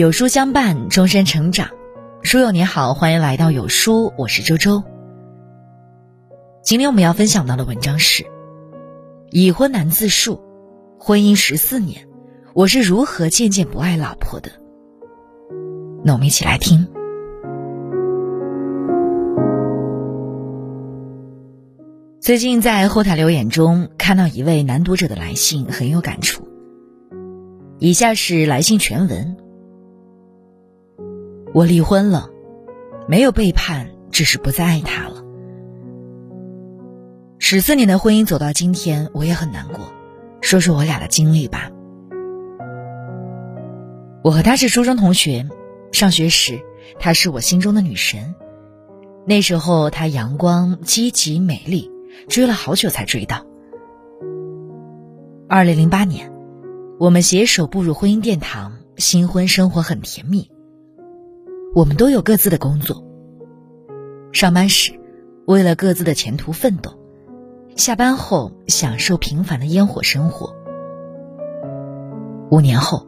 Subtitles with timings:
[0.00, 1.68] 有书相伴，终身成长。
[2.22, 4.82] 书友你好，欢迎来到有书，我是周周。
[6.62, 8.24] 今天我们要分享到的文章是：
[9.28, 10.40] 已婚男自述，
[10.98, 12.08] 婚姻十四年，
[12.54, 14.50] 我是如何渐渐不爱老婆的。
[16.02, 16.88] 那我们一起来听。
[22.22, 26.48] 最近在后台留言中看到一位男读者的来信，很有感触。
[27.78, 29.36] 以下是来信全文。
[31.52, 32.30] 我离婚了，
[33.08, 35.24] 没有背叛，只是不再爱他了。
[37.38, 39.92] 十四年的婚姻走到今天，我也很难过。
[40.40, 41.70] 说说我俩的经历吧。
[44.22, 45.48] 我和他是初中同学，
[45.90, 46.60] 上学时
[46.98, 48.34] 她是我心中的女神。
[49.26, 51.90] 那时候她阳光、积极、美丽，
[52.28, 53.44] 追了好久才追到。
[55.48, 56.32] 二零零八年，
[56.98, 60.48] 我们携手步入婚姻殿堂，新婚生活很甜蜜。
[61.72, 63.04] 我们都有各自的工作。
[64.32, 64.92] 上班时，
[65.46, 66.90] 为了各自的前途奋斗；
[67.76, 70.56] 下班后，享受平凡的烟火生活。
[72.50, 73.06] 五年后，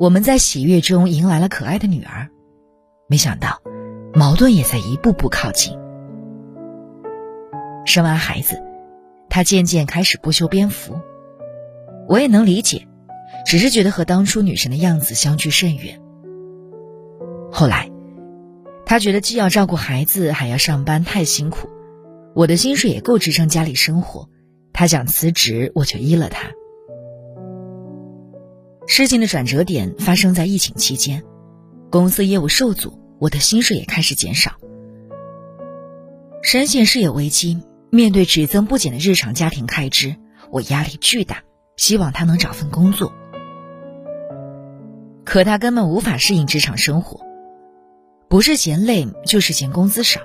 [0.00, 2.30] 我们在喜悦中迎来了可爱的女儿。
[3.08, 3.60] 没想到，
[4.14, 5.78] 矛盾也在一步步靠近。
[7.84, 8.62] 生完孩子，
[9.28, 10.98] 他渐渐开始不修边幅。
[12.08, 12.88] 我也能理解，
[13.44, 16.00] 只是觉得和当初女神的样子相距甚远。
[17.62, 17.92] 后来，
[18.84, 21.68] 他觉得既要照顾孩子，还要上班，太辛苦。
[22.34, 24.28] 我的薪水也够支撑家里生活，
[24.72, 26.48] 他想辞职，我就依了他。
[28.88, 31.22] 事情的转折点发生在疫情期间，
[31.88, 34.54] 公司业务受阻，我的薪水也开始减少。
[36.42, 40.16] 深陷事业危机，面对只增不减的日常家庭开支，
[40.50, 41.44] 我压力巨大，
[41.76, 43.12] 希望他能找份工作。
[45.24, 47.24] 可他根本无法适应职场生活。
[48.32, 50.22] 不是嫌累，就是嫌工资少。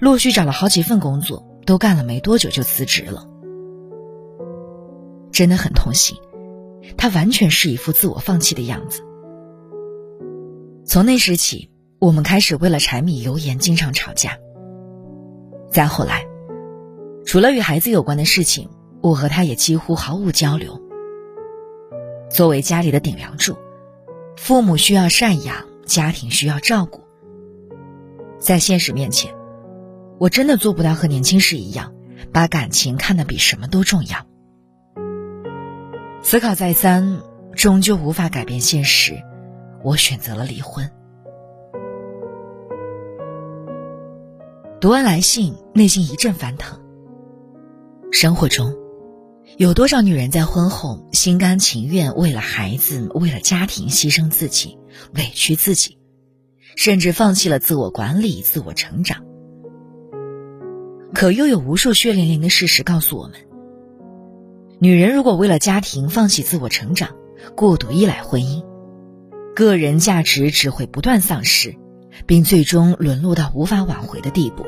[0.00, 3.28] 陆续找了好几份工作，都干了没多久就辞职了。
[5.30, 6.16] 真的很痛心，
[6.96, 9.02] 他完全是一副自我放弃的样子。
[10.86, 14.38] 从那时起，我们开始为了柴米油盐经常吵架。
[15.70, 16.24] 再后来，
[17.26, 18.70] 除了与孩子有关的事情，
[19.02, 20.80] 我和他也几乎毫无交流。
[22.30, 23.54] 作为家里的顶梁柱，
[24.38, 25.68] 父母需要赡养。
[25.90, 27.00] 家庭需要照顾，
[28.38, 29.34] 在现实面前，
[30.20, 31.92] 我真的做不到和年轻时一样，
[32.32, 34.24] 把感情看得比什么都重要。
[36.22, 37.20] 思考再三，
[37.56, 39.20] 终究无法改变现实，
[39.82, 40.88] 我选择了离婚。
[44.80, 46.78] 读完来信，内心一阵翻腾。
[48.12, 48.72] 生活中，
[49.56, 54.78] 有多少女人在婚后心甘情愿为了孩子、为了家庭牺牲自己？
[55.14, 55.98] 委屈自己，
[56.76, 59.24] 甚至放弃了自我管理、自我成长。
[61.14, 63.36] 可又有无数血淋淋的事实告诉我们：
[64.78, 67.10] 女人如果为了家庭放弃自我成长，
[67.56, 68.64] 过度依赖婚姻，
[69.54, 71.76] 个人价值只会不断丧失，
[72.26, 74.66] 并最终沦落到无法挽回的地步。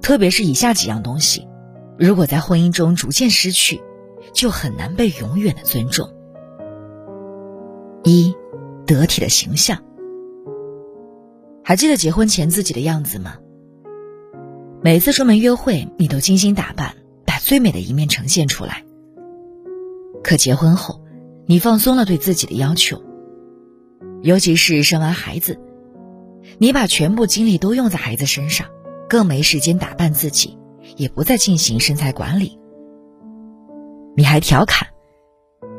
[0.00, 1.48] 特别是以下几样东西，
[1.98, 3.80] 如果在婚姻中逐渐失去，
[4.32, 6.08] 就很难被永远的尊重。
[8.02, 8.34] 一，
[8.86, 9.82] 得体的形象。
[11.62, 13.36] 还记得结婚前自己的样子吗？
[14.82, 16.94] 每次出门约会，你都精心打扮，
[17.24, 18.84] 把最美的一面呈现出来。
[20.22, 21.02] 可结婚后，
[21.46, 23.02] 你放松了对自己的要求，
[24.22, 25.58] 尤其是生完孩子，
[26.58, 28.66] 你把全部精力都用在孩子身上，
[29.08, 30.58] 更没时间打扮自己，
[30.96, 32.58] 也不再进行身材管理。
[34.16, 34.88] 你还调侃，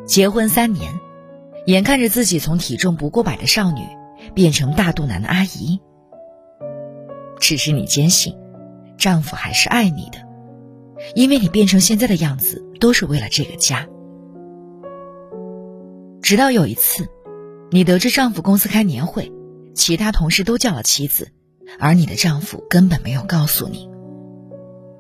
[0.05, 0.93] 结婚三年。
[1.65, 3.81] 眼看着自己从体重不过百的少女
[4.35, 5.81] 变成大肚腩的阿姨，
[7.39, 8.37] 只是你坚信，
[8.99, 10.19] 丈夫还是爱你的，
[11.15, 13.87] 因为你变成现在的样子都是为了这个家。
[16.21, 17.07] 直到有一次，
[17.71, 19.31] 你得知丈夫公司开年会，
[19.73, 21.29] 其他同事都叫了妻子，
[21.79, 23.89] 而你的丈夫根本没有告诉你，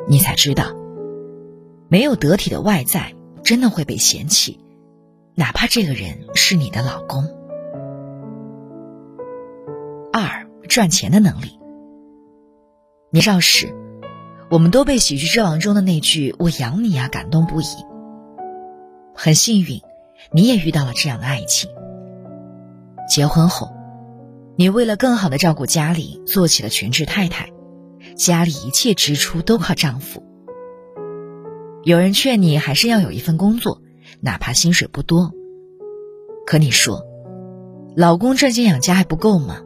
[0.07, 0.75] 你才知道，
[1.89, 3.13] 没有得体的外在，
[3.43, 4.59] 真的会被嫌弃。
[5.33, 7.23] 哪怕这个人是你的老公。
[10.13, 11.59] 二赚钱的能力。
[13.11, 13.73] 年少时，
[14.49, 17.65] 我们都被喜剧之王中的那句“我养你啊”感动不已。
[19.15, 19.81] 很幸运，
[20.31, 21.69] 你也遇到了这样的爱情。
[23.09, 23.71] 结婚后，
[24.55, 27.49] 你为了更好的照顾家里，做起了全职太太，
[28.15, 30.23] 家里一切支出都靠丈夫。
[31.83, 33.81] 有人劝你还是要有一份工作。
[34.21, 35.33] 哪怕薪水不多，
[36.45, 37.03] 可你说，
[37.95, 39.61] 老公赚钱养家还不够吗？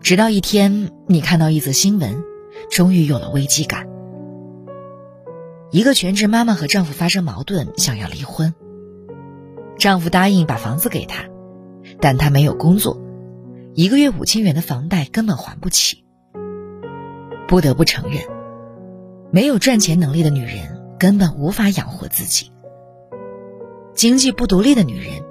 [0.00, 2.22] 直到一天，你看到一则新闻，
[2.70, 3.86] 终于有了危机感。
[5.70, 8.54] 一个全职妈妈和丈夫发生矛盾，想要离婚。
[9.76, 11.24] 丈夫答应把房子给她，
[12.00, 13.00] 但她没有工作，
[13.74, 16.03] 一个月五千元的房贷根本还不起。
[17.54, 18.20] 不得不承认，
[19.30, 22.50] 没有赚钱能力的女人根本无法养活自己。
[23.94, 25.22] 经济不独立的女人，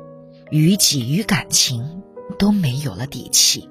[0.50, 2.02] 于己于感情
[2.40, 3.68] 都没有了底气。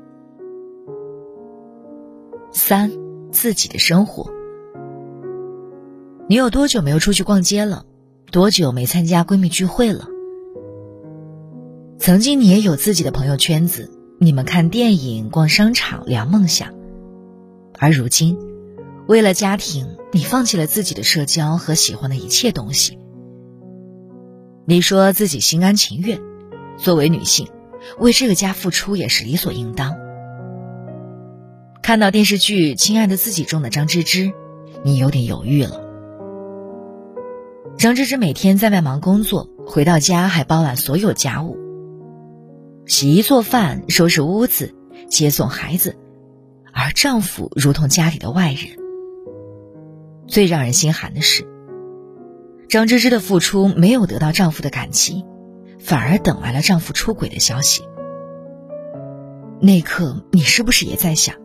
[2.52, 2.92] 三，
[3.30, 4.30] 自己的生活。
[6.28, 7.86] 你有多久没有出去逛街了？
[8.30, 10.08] 多久没参加闺蜜聚会了？
[11.98, 16.74] 曾经你也有自己的朋友圈子，你们看电影、逛商场、聊梦想，
[17.78, 18.38] 而如今，
[19.06, 22.98] 为了家庭，你放弃了自己的社交和喜欢的一切东西。
[24.64, 26.20] 你说自己心甘情愿，
[26.76, 27.48] 作为女性，
[27.98, 29.96] 为这个家付出也是理所应当。
[31.82, 34.32] 看到电视剧《亲爱的自己》中的张芝芝，
[34.84, 35.82] 你有点犹豫了。
[37.76, 41.56] 张芝芝每天在外忙工作，回到家还包揽所有家务，
[42.86, 44.74] 洗衣做饭、收拾屋子、
[45.08, 45.96] 接送孩子，
[46.82, 48.76] 而丈夫如同家里的外人。
[50.26, 51.46] 最让人心寒的是。
[52.68, 55.24] 张芝芝的付出没有得到丈夫的感激，
[55.78, 57.84] 反而等来了丈夫出轨的消息。
[59.60, 61.36] 那一刻，你是不是也在想，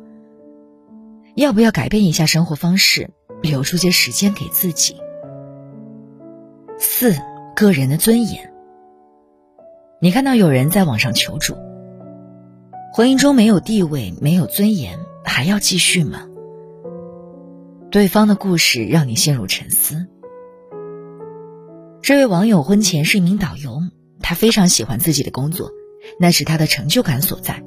[1.36, 3.12] 要不要改变一下生活方式，
[3.44, 4.96] 留出些时间给自己？
[6.80, 7.16] 四，
[7.56, 8.52] 个人的尊严。
[10.02, 11.56] 你看到有人在网上求助，
[12.92, 16.26] 婚姻中没有地位、没有尊严，还要继续吗？
[17.92, 20.08] 对方的故事让你陷入沉思。
[22.02, 23.82] 这位网友婚前是一名导游，
[24.22, 25.72] 他非常喜欢自己的工作，
[26.18, 27.62] 那是他的成就感所在。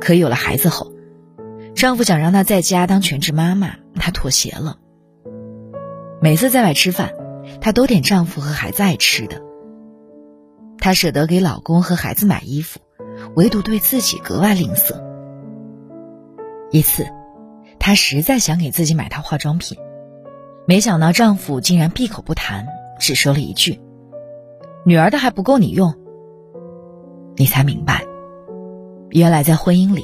[0.00, 0.92] 可有了孩子后，
[1.74, 4.78] 丈夫想让她在家当全职妈妈，她妥协了。
[6.20, 7.14] 每次在外吃饭，
[7.60, 9.42] 她都点丈夫和孩子爱吃的。
[10.78, 12.80] 她舍得给老公和孩子买衣服，
[13.36, 15.05] 唯独对自己格外吝啬。
[16.70, 17.06] 一次，
[17.78, 19.78] 她实在想给自己买套化妆品，
[20.66, 22.66] 没想到丈夫竟然闭口不谈。
[22.98, 23.78] 只说了一句
[24.86, 25.94] ：“女儿的还不够你用。”
[27.36, 28.02] 你才明白，
[29.10, 30.02] 原来在婚姻里，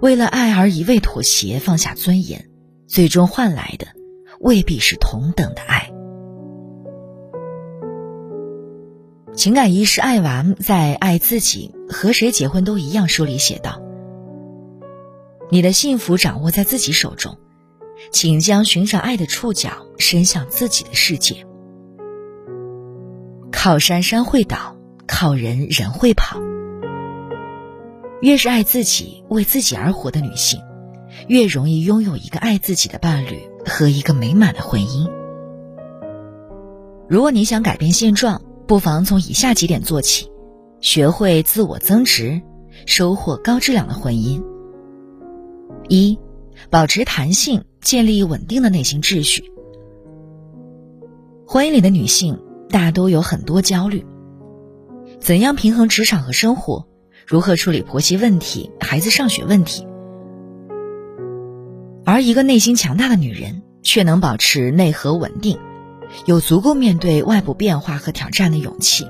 [0.00, 2.48] 为了爱而一味妥协、放下尊严，
[2.86, 3.88] 最终换来的
[4.38, 5.90] 未必是同等的爱。
[9.34, 13.82] 情感医师艾娃在《爱自己和谁结婚都一样》书里写道
[15.50, 17.38] ：“你的幸福掌握在自己手中，
[18.10, 21.46] 请将寻找爱的触角伸向自己的世界。”
[23.52, 24.76] 靠山山会倒，
[25.06, 26.40] 靠人人会跑。
[28.20, 30.60] 越是爱自己、为自己而活的女性，
[31.28, 35.10] 越容易拥有一个爱自己的伴侣和一个美满的婚姻。
[37.08, 40.30] 如果你想改变现状，不妨从以下几点做起：
[40.80, 42.40] 学会自我增值，
[42.86, 44.42] 收获高质量的婚姻。
[45.88, 46.18] 一、
[46.70, 49.44] 保持弹性，建立稳定的内心秩序。
[51.46, 52.38] 婚姻里的女性。
[52.70, 54.04] 大都有很多焦虑，
[55.20, 56.88] 怎样平衡职场和生活？
[57.24, 59.86] 如何处理婆媳问题、孩子上学问题？
[62.04, 65.56] 而一个内心强大的女人，却能保持内核稳定，
[66.26, 69.06] 有足够面对外部变化和挑战的勇气。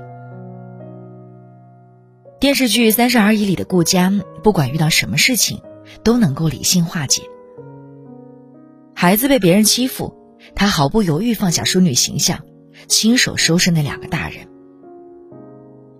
[2.39, 4.13] 电视剧《三十而已》里的顾佳，
[4.43, 5.59] 不管遇到什么事情，
[6.03, 7.23] 都能够理性化解。
[8.95, 10.15] 孩子被别人欺负，
[10.55, 12.39] 她毫不犹豫放下淑女形象。
[12.87, 14.47] 亲手收拾那两个大人。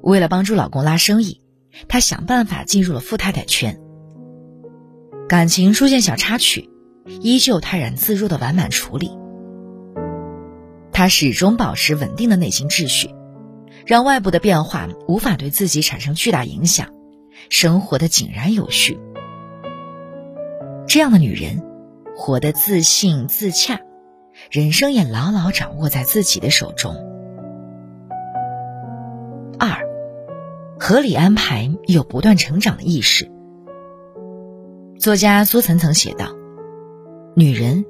[0.01, 1.42] 为了帮助老公拉生意，
[1.88, 3.80] 她想办法进入了富太太圈。
[5.27, 6.70] 感情出现小插曲，
[7.22, 9.10] 依旧泰然自若的完满处理。
[10.92, 13.10] 她始终保持稳定的内心秩序，
[13.86, 16.89] 让外部的变化无法对自己产生巨大影响，
[17.50, 19.00] 生活的井然有序。
[20.95, 21.61] 这样的女人，
[22.15, 23.81] 活得自信自洽。
[24.49, 26.95] 人生也牢牢掌握在自己的手中。
[29.59, 29.83] 二，
[30.79, 33.29] 合理安排有不断成长的意识。
[34.97, 36.29] 作家苏岑曾写道
[37.35, 37.83] ：“女人，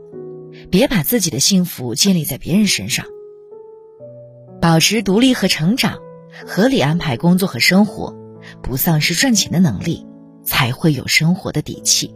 [0.71, 3.05] 别把自己的幸福建立在别人身上，
[4.59, 6.00] 保持独立和成长，
[6.47, 8.15] 合理安排工作和生活，
[8.63, 10.07] 不丧失赚钱的能力，
[10.43, 12.15] 才会有生活的底气。”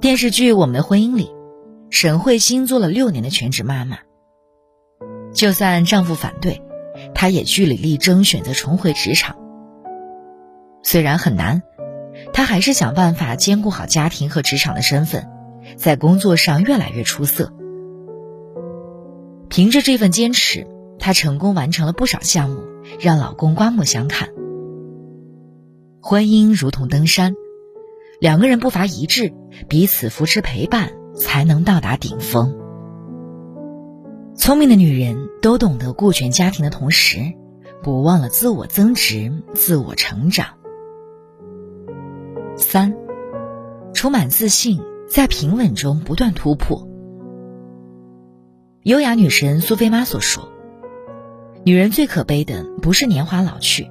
[0.00, 1.34] 电视剧《我们的婚姻》里。
[1.90, 3.98] 沈慧欣做了六年的全职妈妈，
[5.32, 6.62] 就算丈夫反对，
[7.14, 9.36] 她也据理力争，选择重回职场。
[10.84, 11.62] 虽然很难，
[12.32, 15.28] 她还是想办法兼顾好家庭和职场的身份，
[15.76, 17.52] 在工作上越来越出色。
[19.48, 20.66] 凭着这份坚持，
[20.98, 22.60] 她成功完成了不少项目，
[23.00, 24.28] 让老公刮目相看。
[26.02, 27.34] 婚姻如同登山，
[28.20, 29.32] 两个人步伐一致，
[29.68, 32.58] 彼此扶持陪伴，才能到达顶峰。
[34.34, 37.32] 聪明的女人都懂得顾全家庭的同时，
[37.82, 40.46] 不忘了自我增值、自我成长。
[42.56, 42.96] 三，
[43.94, 46.88] 充满自信，在平稳中不断突破。
[48.82, 50.50] 优雅女神苏菲妈所说
[51.64, 53.90] ：“女人最可悲的不是年华老去。”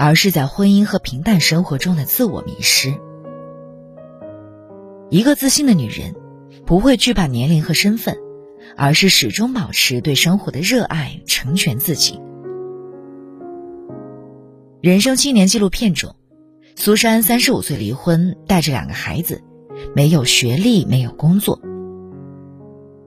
[0.00, 2.94] 而是在婚姻和平淡生活中的自我迷失。
[5.10, 6.14] 一个自信的女人，
[6.66, 8.18] 不会惧怕年龄和身份，
[8.76, 12.20] 而是始终保持对生活的热爱，成全自己。
[14.82, 16.14] 人生七年纪录片中，
[16.76, 19.42] 苏珊三十五岁离婚，带着两个孩子，
[19.96, 21.60] 没有学历，没有工作，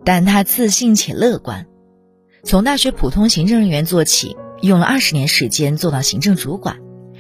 [0.04, 1.68] 但她自信且乐观，
[2.44, 4.38] 从大学普通行政人员做起。
[4.62, 6.78] 用了二十年时间做到行政主管，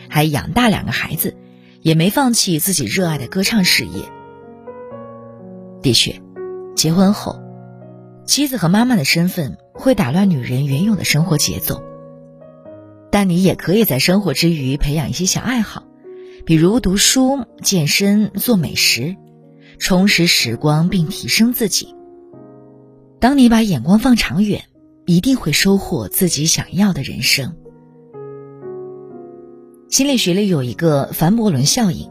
[0.09, 1.35] 还养大两个孩子，
[1.81, 4.03] 也没放弃自己热爱的歌唱事业。
[5.81, 6.21] 的确，
[6.75, 7.41] 结婚后，
[8.25, 11.81] 妻子和妈妈的身份会打乱女人原有的生活节奏。
[13.11, 15.83] 但你也可以在生活之余培养一些小爱好，
[16.45, 19.15] 比如读书、健身、做美食，
[19.79, 21.95] 充实时光并提升自己。
[23.19, 24.63] 当你把眼光放长远。
[25.07, 27.55] 一定会收获自己想要的人生。
[29.89, 32.10] 心理学里有一个凡伯伦效应：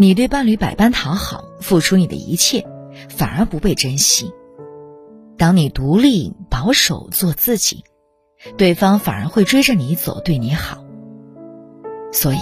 [0.00, 2.64] 你对伴侣百般讨好，付出你的一切，
[3.08, 4.32] 反而不被珍惜；
[5.36, 7.82] 当你独立保守做自己，
[8.56, 10.84] 对方反而会追着你走，对你好。
[12.12, 12.38] 所以，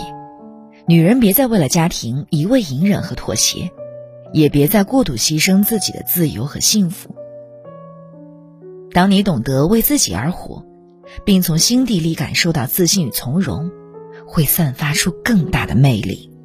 [0.86, 3.70] 女人别再为了家庭一味隐忍和妥协，
[4.34, 7.16] 也别再过度牺牲自己的自由和幸福。
[8.92, 10.62] 当你懂得为自己而活，
[11.25, 13.70] 并从心底里感受到自信与从容，
[14.26, 16.36] 会散发出更大的魅力。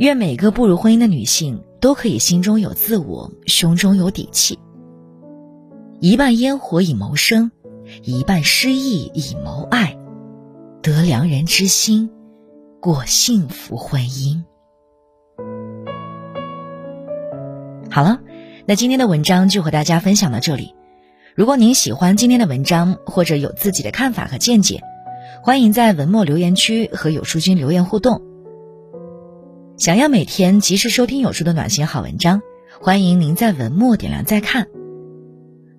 [0.00, 4.58] 愿每个步入婚姻的女性都可以心中有自我，胸中有底气。
[6.00, 7.50] 一半烟火以谋生，
[8.02, 9.98] 一半诗意以谋爱，
[10.80, 12.10] 得良人之心，
[12.80, 14.42] 过幸福婚姻。
[17.90, 18.20] 好了。
[18.64, 20.74] 那今天的文章就和大家分享到这里。
[21.34, 24.80] 如果您喜欢今天的文章，或者有自己的看法和见解，
[25.42, 28.29] 欢迎在文末留言区和有书君留言互动。
[29.80, 32.42] 想要每天及时收听有书的暖心好文章，
[32.82, 34.68] 欢迎您在文末点亮再看。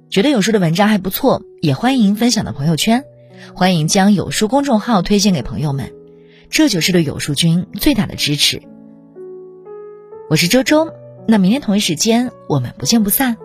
[0.10, 3.04] 觉得有书的文章还不错，也欢迎分享到朋友圈，
[3.54, 5.94] 欢迎将有书公众号推荐给朋友们，
[6.50, 8.64] 这就是对有书君最大的支持。
[10.32, 10.92] 我是周周。
[11.28, 13.38] 那明天同一时间，我们不见不散。